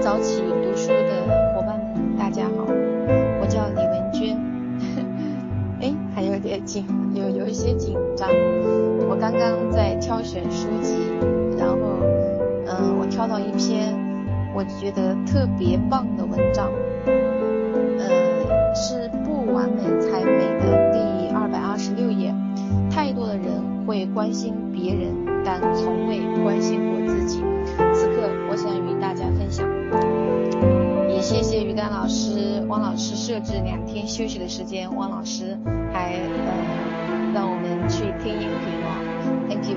[0.00, 2.66] 早起读书的伙伴们，大家好，
[3.40, 4.36] 我叫李文娟。
[5.80, 8.28] 哎，还有点紧，有有一些紧张。
[9.08, 10.96] 我刚刚在挑选书籍，
[11.58, 11.76] 然后，
[12.66, 13.94] 嗯，我挑到一篇
[14.54, 16.70] 我觉得特别棒的文章，
[17.06, 18.04] 嗯，
[18.74, 22.34] 是不完美才美的第二百二十六页。
[22.90, 23.46] 太多的人
[23.86, 25.08] 会关心别人，
[25.42, 27.42] 但从未关心过自己。
[27.94, 29.24] 此刻，我想与大家
[32.70, 35.58] 汪老师设置两天休息的时间，汪老师
[35.92, 38.94] 还呃让我们去听音频哦
[39.48, 39.76] ，Thank you。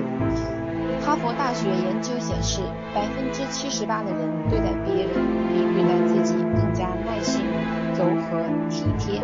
[1.04, 2.62] 哈佛大学研究显示，
[2.94, 5.10] 百分之七十八的人对待别人
[5.50, 7.42] 比对待自己更加耐心、
[7.98, 9.20] 柔和、体贴；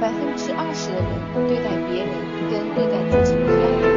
[0.00, 2.16] 百分之二十的人对待别人
[2.48, 3.95] 跟对待自己一样，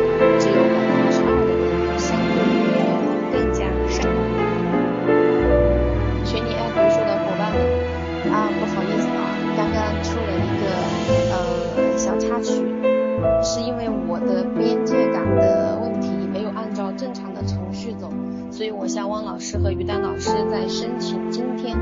[19.71, 21.77] 于丹老师在申请今天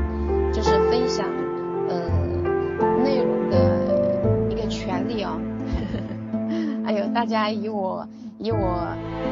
[0.52, 1.26] 就是分享
[1.88, 1.96] 呃
[3.02, 5.38] 内容的一个权利啊。
[6.84, 8.06] 还有大家以我
[8.38, 8.56] 以我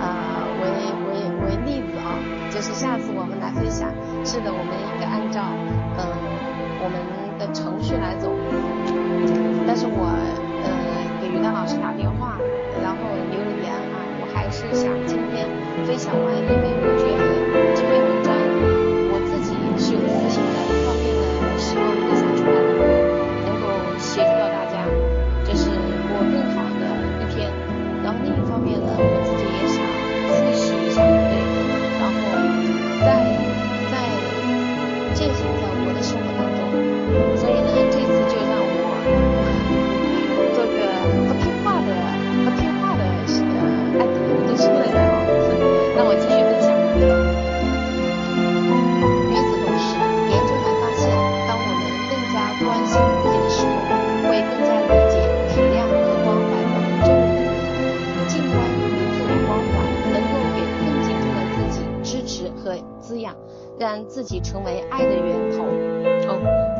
[0.00, 0.68] 啊为
[1.08, 1.14] 为
[1.46, 2.18] 为例子啊，
[2.50, 3.88] 就是下次我们来分享。
[4.24, 5.41] 是的，我们应该按照
[5.98, 6.04] 嗯
[6.82, 8.25] 我们的程序来做。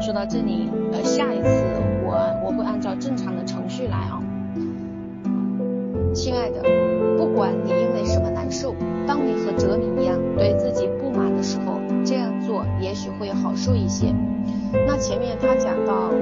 [0.06, 1.49] 说到这里，呃，下一次
[2.05, 4.22] 我我会按照正常的程序来啊。
[6.15, 6.62] 亲爱的，
[7.19, 8.72] 不管你因为什么难受，
[9.05, 14.15] 当你和哲敏一样对自己不满的时候，这样做也许会好受一些。
[14.87, 16.12] 那前面他讲到，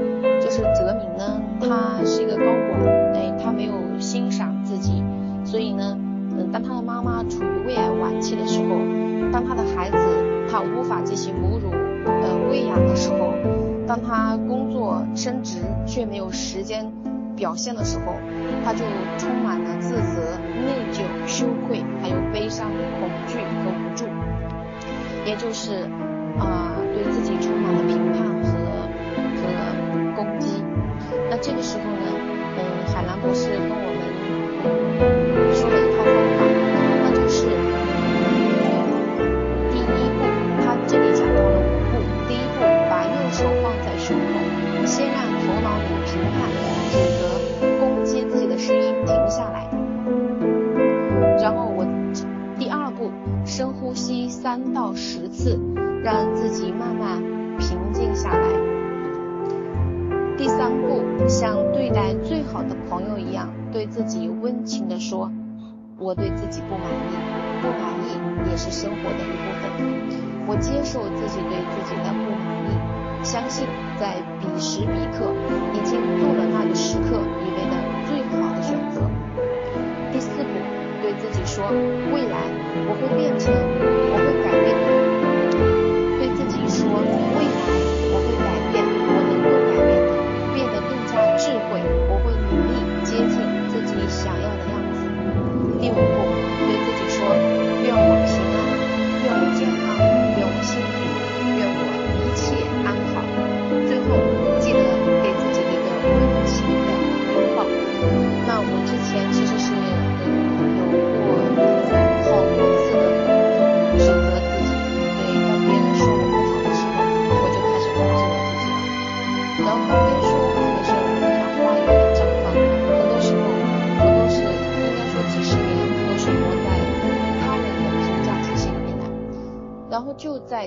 [0.40, 2.80] 就是哲敏呢，他是一个高管，
[3.12, 5.04] 哎，他没有欣赏自己，
[5.44, 5.94] 所以呢，
[6.38, 8.78] 嗯，当他的妈妈处于胃癌晚期的时候，
[9.30, 9.98] 当他的孩子
[10.50, 11.68] 他无法进行母乳，
[13.94, 16.84] 当他工作升职却没有时间
[17.36, 18.16] 表现的时候，
[18.64, 18.80] 他就
[19.16, 22.68] 充满了自责、内疚、羞愧，还有悲伤、
[22.98, 24.04] 恐惧和无助，
[25.24, 25.84] 也就是
[26.40, 28.58] 啊、对自己充满了评判和
[29.38, 30.60] 和攻击。
[31.30, 32.18] 那这个时候呢，
[32.58, 33.93] 嗯，海兰博士跟我
[53.94, 55.58] 吸三到十次，
[56.02, 57.22] 让自己慢慢
[57.58, 58.48] 平静下来。
[60.36, 65.30] 第三步，像对待最好的朋友一样，对自己温情地说
[65.96, 67.14] ：“我对自己不满意，
[67.62, 69.70] 不满意也是生活的一部分。
[70.46, 73.66] 我接受自己对自己的不满意，相信
[73.96, 75.32] 在彼时彼刻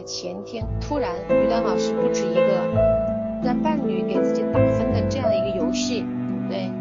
[0.07, 2.41] 前天，突然于丹老师布置一个
[3.43, 6.05] 让伴侣给自己打分的这样一个游戏。
[6.49, 6.71] 对，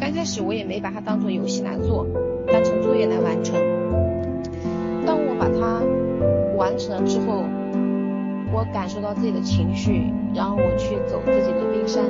[0.00, 2.06] 刚开始我也没把它当做游戏来做，
[2.50, 3.54] 当成作业来完成。
[5.04, 5.82] 当我把它
[6.56, 7.44] 完成了之后，
[8.50, 12.02] 我感受到自己的情绪，然后我去走自己的冰山，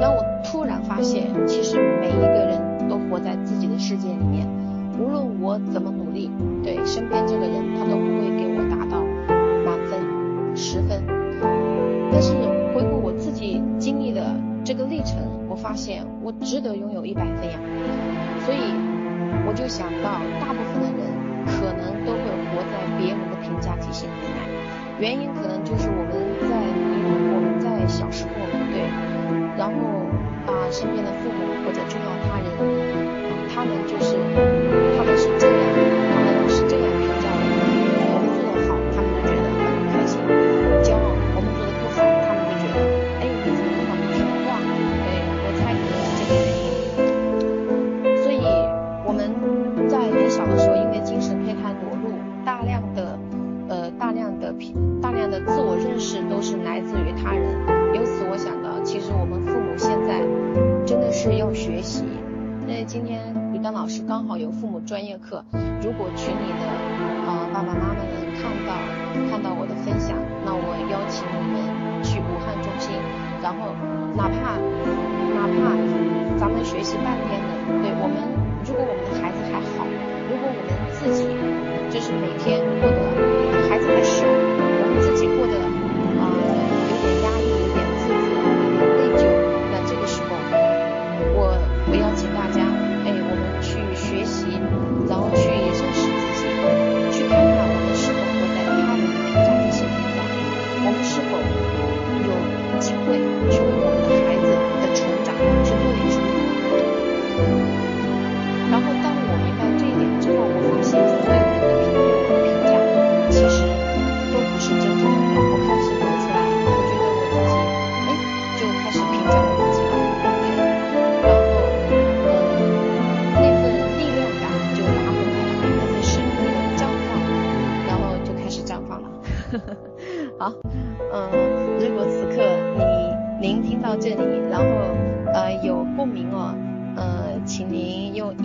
[0.00, 4.44] 当我突然发现，其实每一个人都活在自己的世界里面，
[4.98, 6.28] 无论我怎么努力，
[6.64, 8.39] 对身边这个人，他都不会
[10.70, 11.02] 十分。
[12.12, 12.32] 但是
[12.72, 14.22] 回顾我自己经历的
[14.64, 15.18] 这个历程，
[15.48, 17.58] 我发现我值得拥有一百分呀。
[18.46, 18.70] 所以
[19.48, 21.10] 我就想到，大部分的人
[21.42, 24.30] 可能都会活在别人的评价体系里面。
[25.00, 26.14] 原因可能就是我们
[26.46, 28.30] 在我们在小时候，
[28.70, 28.86] 对，
[29.58, 29.74] 然后
[30.46, 32.46] 啊身边的父母或者重要他人，
[33.50, 34.59] 他们就是他们是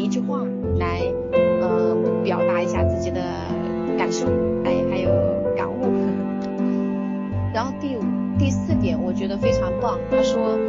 [0.05, 0.45] 一句话
[0.77, 1.01] 来，
[1.33, 3.19] 呃，表达一下自己的
[3.97, 4.27] 感受，
[4.63, 5.09] 哎，还有
[5.57, 5.81] 感悟。
[7.51, 8.01] 然后第五、
[8.37, 9.97] 第四点，我觉得非常棒。
[10.11, 10.59] 他说，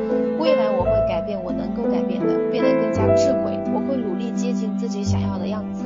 [0.40, 3.52] 未来我会改变我能够改变的，变得更加智慧。
[3.74, 5.84] 我会努力接近自己想要的样子。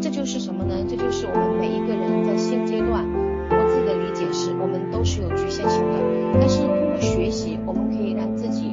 [0.00, 0.74] 这就是什么呢？
[0.88, 3.04] 这就是我们每一个人在现阶段，
[3.50, 5.98] 我自己的理解是，我们都是有局限性的。
[6.40, 8.71] 但是通过学习，我们可以让自己。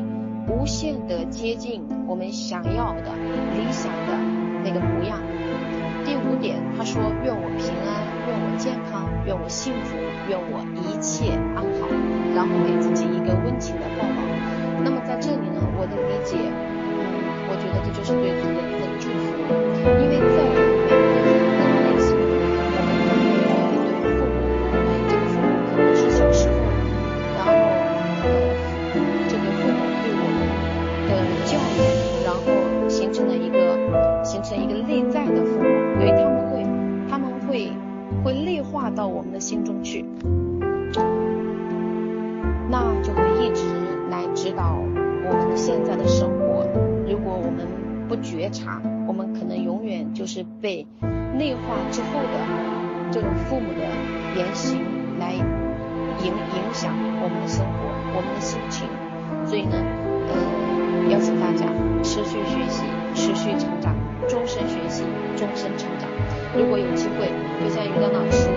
[0.49, 3.13] 无限的接近我们想要的
[3.53, 4.17] 理想的
[4.63, 5.21] 那个模样。
[6.03, 9.95] 第五点，他说：愿我平安，愿我健康，愿我幸福，
[10.27, 11.87] 愿我一切安好。
[12.35, 14.21] 然后给自己一个温情的抱抱。
[14.83, 16.97] 那么在这里呢，我的理解，嗯，
[17.49, 18.58] 我觉得这就是对自己
[39.19, 40.05] 我们的心中去，
[42.69, 43.65] 那就会一直
[44.09, 44.77] 来指导
[45.25, 46.65] 我们现在的生活。
[47.05, 47.67] 如果我们
[48.07, 50.87] 不觉察，我们可能永远就是被
[51.37, 52.39] 内化之后的
[53.11, 53.81] 这种父母的
[54.37, 54.79] 言行
[55.19, 58.87] 来影影响我们的生活，我们的心情。
[59.45, 59.75] 所以呢，
[60.29, 61.65] 呃，邀请大家
[62.03, 63.93] 持续学习，持续成长，
[64.29, 65.03] 终身学习，
[65.35, 66.07] 终身成长。
[66.57, 67.29] 如果有机会，
[67.61, 68.49] 就像于丹老师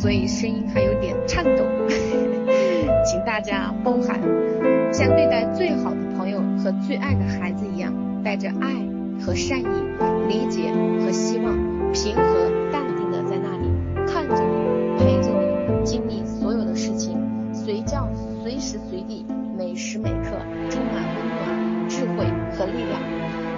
[0.00, 1.64] 所以声音还有点颤抖，
[3.04, 4.20] 请大家包涵。
[4.92, 8.70] 像对待最好的朋友和最爱的孩子一样，带着爱
[9.20, 9.64] 和善意、
[10.28, 10.70] 理解
[11.04, 11.52] 和希望，
[11.92, 12.22] 平和
[12.72, 13.68] 淡定的在那里
[14.06, 17.18] 看着你，陪着你，经历所有的事情，
[17.52, 18.08] 随叫
[18.40, 19.26] 随时随地，
[19.58, 20.30] 每时每刻
[20.70, 23.02] 充满温暖、智慧和力量，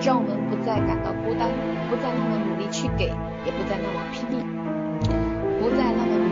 [0.02, 1.50] 让我们不再感到孤单，
[1.90, 3.04] 不再那么努力去给，
[3.44, 4.40] 也不再那么拼命，
[5.60, 6.29] 不再那么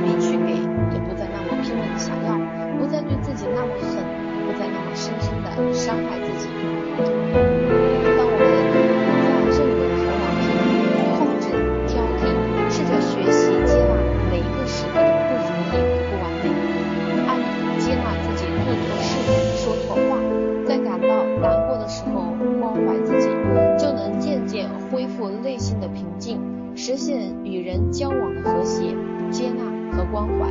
[0.93, 2.39] 也不再那么拼命的想要，
[2.79, 4.03] 不再对自己那么狠。
[4.49, 6.49] 不再那么深深的伤害自己。
[6.49, 8.73] 当我们不
[9.21, 10.73] 再认为头脑偏离、
[11.21, 11.53] 控制、
[11.85, 12.33] 挑剔，
[12.73, 13.93] 试着学习接纳
[14.33, 16.49] 每一个时刻的不如意和不完美，
[17.29, 17.37] 按
[17.79, 19.21] 接纳自己做错事、
[19.61, 20.17] 说错话，
[20.65, 23.29] 在感到难过的时候关怀自己，
[23.77, 26.41] 就能渐渐恢复内心的平静，
[26.75, 28.97] 实现与人交往的和谐、
[29.31, 30.51] 接纳和关怀，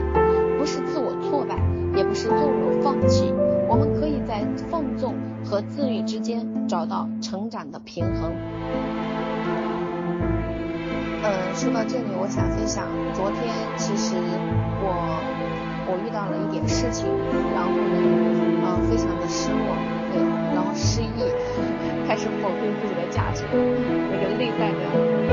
[0.58, 1.58] 不是自我挫败，
[1.96, 3.34] 也不是纵容放弃。
[3.70, 5.14] 我们可以在放纵
[5.44, 8.32] 和自律之间找到成长的平衡。
[11.24, 13.44] 嗯，说到这里，我想分享，昨天
[13.76, 14.16] 其实
[14.80, 15.20] 我
[15.90, 17.08] 我遇到了一点事情，
[17.54, 17.98] 然后呢，
[18.64, 19.76] 嗯，非常的失落，
[20.14, 20.24] 对，
[20.56, 21.28] 然后失忆，
[22.08, 25.27] 开始否定自己的价值，那个内在的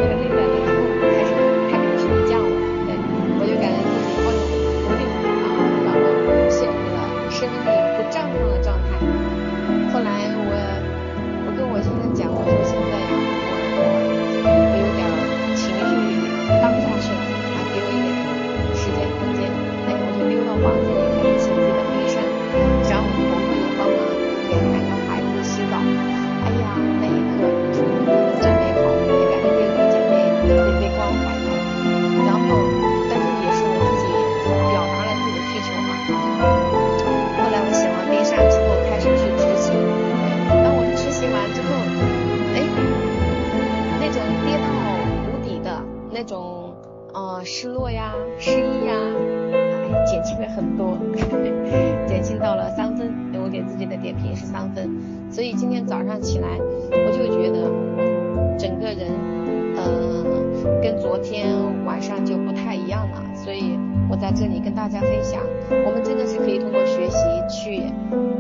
[61.15, 61.55] 昨天
[61.87, 63.23] 晚上就不太一样了。
[63.37, 63.79] 所以
[64.11, 65.41] 我在这里跟大家分享，
[65.87, 67.17] 我们真的是可以通过学习
[67.49, 67.83] 去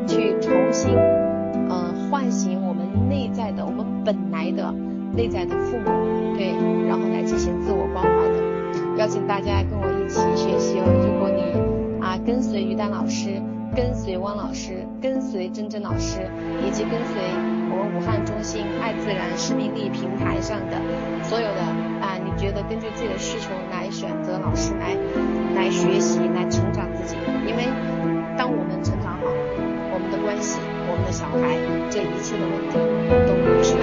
[0.08, 0.90] 去重新
[1.70, 4.74] 嗯唤醒我们内在的、我们本来的
[5.14, 5.84] 内在的父母。
[6.36, 6.50] 对，
[6.88, 10.84] 然后来进行自我关怀的，邀请大家跟我一起学习哦。
[11.06, 13.40] 如果你啊跟随于丹老师，
[13.72, 16.28] 跟随汪老师，跟随珍珍老师，
[16.66, 17.22] 以及跟随
[17.70, 20.74] 我们武汉中心爱自然生命力平台上的
[21.22, 21.62] 所有的，
[22.44, 24.94] 觉得根据自己的需求来选择老师来
[25.56, 27.16] 来学习，来成长自己。
[27.48, 27.64] 因为
[28.36, 29.24] 当我们成长好，
[29.94, 31.56] 我们的关系，我们的小孩，
[31.88, 32.76] 这一切的问题
[33.24, 33.73] 都不是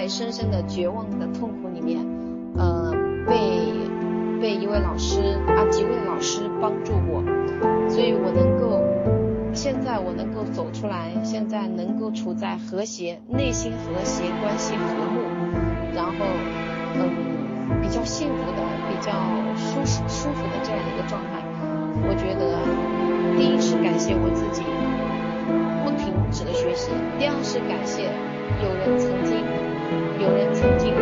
[0.00, 2.00] 在深深的绝望的痛苦里面，
[2.56, 2.90] 呃，
[3.26, 3.70] 被
[4.40, 7.22] 被一位老师啊几位老师帮助过，
[7.86, 8.80] 所以我能够
[9.52, 15.20] 现在我能够走出来，现在能够处在和谐内心和谐关系和睦，
[15.94, 16.24] 然后。
[16.96, 19.12] 嗯，比较幸福的、比较
[19.54, 21.44] 舒适、舒服的这样一个状态，
[22.08, 22.56] 我觉得
[23.36, 24.62] 第一是感谢我自己
[25.84, 28.10] 不停止的学习，第二是感谢
[28.60, 29.38] 有人曾经，
[30.18, 30.94] 有人曾经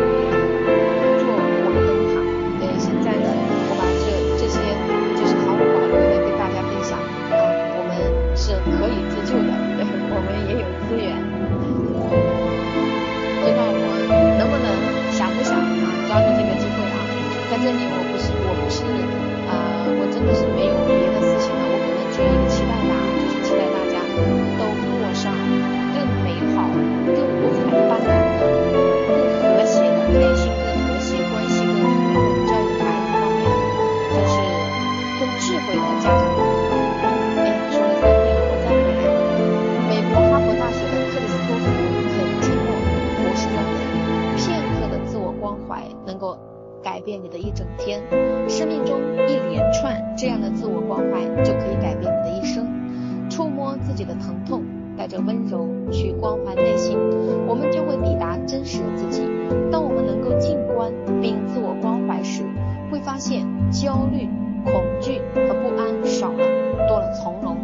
[63.19, 64.27] 现焦虑、
[64.63, 67.57] 恐惧和不安少了，多了从容。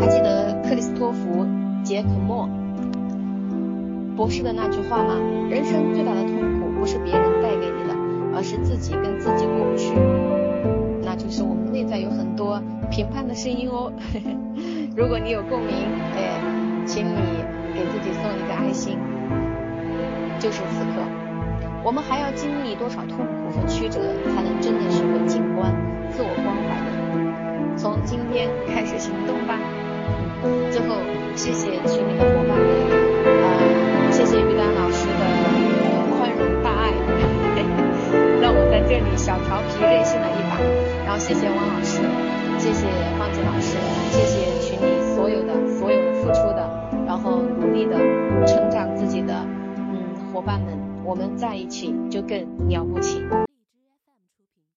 [0.00, 1.44] 还记得克里斯托弗·
[1.82, 2.48] 杰克莫
[4.16, 5.14] 博士的那句话吗？
[5.50, 7.94] 人生最大的痛苦不是别人带给你的，
[8.34, 9.92] 而是自己跟自己过不去。
[11.02, 13.92] 那就是我们内在有很多评判的声音哦。
[14.96, 15.74] 如果你有共鸣，
[16.16, 16.40] 哎，
[16.86, 17.14] 请你
[17.74, 18.96] 给自己送一个爱心。
[20.40, 21.02] 就是此刻，
[21.84, 24.00] 我们还要经历多少痛苦和曲折，
[24.34, 24.83] 才能真的